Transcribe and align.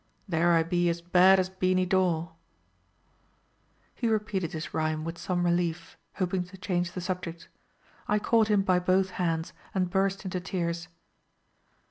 There 0.27 0.53
I 0.53 0.63
be 0.63 0.89
as 0.89 0.99
bad 0.99 1.39
as 1.39 1.47
Beany 1.47 1.85
Dawe." 1.85 2.29
He 3.93 4.07
repeated 4.07 4.51
his 4.51 4.73
rhyme, 4.73 5.03
with 5.03 5.19
some 5.19 5.45
relief, 5.45 5.95
hoping 6.15 6.43
to 6.45 6.57
change 6.57 6.93
the 6.93 7.01
subject. 7.01 7.49
I 8.07 8.17
caught 8.17 8.47
him 8.47 8.63
by 8.63 8.79
both 8.79 9.11
hands, 9.21 9.53
and 9.75 9.91
burst 9.91 10.25
into 10.25 10.39
tears. 10.39 10.87